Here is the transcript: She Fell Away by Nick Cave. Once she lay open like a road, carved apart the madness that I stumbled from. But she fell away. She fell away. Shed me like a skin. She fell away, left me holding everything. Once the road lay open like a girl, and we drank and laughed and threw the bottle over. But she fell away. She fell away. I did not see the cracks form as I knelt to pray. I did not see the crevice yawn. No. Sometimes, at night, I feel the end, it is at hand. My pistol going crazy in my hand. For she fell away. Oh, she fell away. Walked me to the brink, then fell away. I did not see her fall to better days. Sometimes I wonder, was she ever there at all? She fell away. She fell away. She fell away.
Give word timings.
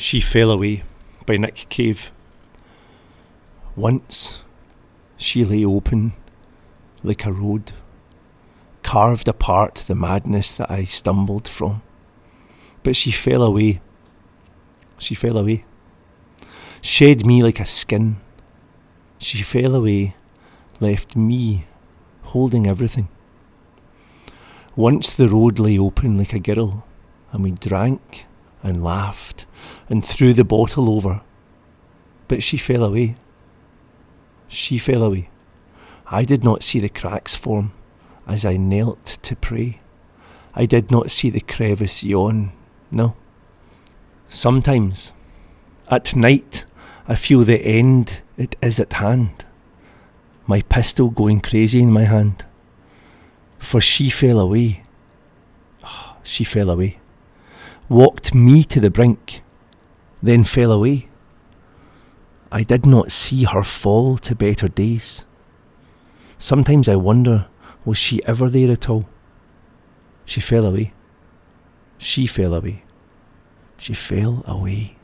She 0.00 0.20
Fell 0.20 0.52
Away 0.52 0.84
by 1.26 1.38
Nick 1.38 1.66
Cave. 1.68 2.12
Once 3.74 4.42
she 5.16 5.44
lay 5.44 5.64
open 5.64 6.12
like 7.02 7.26
a 7.26 7.32
road, 7.32 7.72
carved 8.84 9.26
apart 9.26 9.82
the 9.88 9.96
madness 9.96 10.52
that 10.52 10.70
I 10.70 10.84
stumbled 10.84 11.48
from. 11.48 11.82
But 12.84 12.94
she 12.94 13.10
fell 13.10 13.42
away. 13.42 13.80
She 14.98 15.16
fell 15.16 15.36
away. 15.36 15.64
Shed 16.80 17.26
me 17.26 17.42
like 17.42 17.58
a 17.58 17.64
skin. 17.64 18.18
She 19.18 19.42
fell 19.42 19.74
away, 19.74 20.14
left 20.78 21.16
me 21.16 21.66
holding 22.22 22.68
everything. 22.68 23.08
Once 24.76 25.10
the 25.16 25.28
road 25.28 25.58
lay 25.58 25.76
open 25.76 26.16
like 26.16 26.32
a 26.32 26.38
girl, 26.38 26.86
and 27.32 27.42
we 27.42 27.50
drank 27.50 28.26
and 28.62 28.82
laughed 28.82 29.46
and 29.88 30.04
threw 30.04 30.32
the 30.32 30.44
bottle 30.44 30.90
over. 30.90 31.22
But 32.26 32.42
she 32.42 32.56
fell 32.56 32.84
away. 32.84 33.16
She 34.48 34.78
fell 34.78 35.02
away. 35.02 35.30
I 36.06 36.24
did 36.24 36.42
not 36.42 36.62
see 36.62 36.78
the 36.78 36.88
cracks 36.88 37.34
form 37.34 37.72
as 38.26 38.44
I 38.44 38.56
knelt 38.56 39.04
to 39.22 39.36
pray. 39.36 39.80
I 40.54 40.66
did 40.66 40.90
not 40.90 41.10
see 41.10 41.30
the 41.30 41.40
crevice 41.40 42.02
yawn. 42.02 42.52
No. 42.90 43.14
Sometimes, 44.28 45.12
at 45.90 46.16
night, 46.16 46.64
I 47.06 47.14
feel 47.14 47.44
the 47.44 47.60
end, 47.64 48.22
it 48.36 48.56
is 48.60 48.78
at 48.80 48.94
hand. 48.94 49.46
My 50.46 50.62
pistol 50.62 51.10
going 51.10 51.40
crazy 51.40 51.80
in 51.80 51.90
my 51.90 52.04
hand. 52.04 52.44
For 53.58 53.80
she 53.80 54.10
fell 54.10 54.38
away. 54.38 54.84
Oh, 55.84 56.16
she 56.22 56.44
fell 56.44 56.70
away. 56.70 56.98
Walked 57.88 58.34
me 58.34 58.64
to 58.64 58.80
the 58.80 58.90
brink, 58.90 59.42
then 60.22 60.44
fell 60.44 60.70
away. 60.70 61.08
I 62.52 62.62
did 62.62 62.84
not 62.84 63.10
see 63.10 63.44
her 63.44 63.62
fall 63.62 64.18
to 64.18 64.34
better 64.34 64.68
days. 64.68 65.24
Sometimes 66.36 66.86
I 66.86 66.96
wonder, 66.96 67.46
was 67.86 67.96
she 67.96 68.22
ever 68.26 68.50
there 68.50 68.70
at 68.70 68.90
all? 68.90 69.08
She 70.26 70.42
fell 70.42 70.66
away. 70.66 70.92
She 71.96 72.26
fell 72.26 72.52
away. 72.52 72.84
She 73.78 73.94
fell 73.94 74.44
away. 74.46 74.97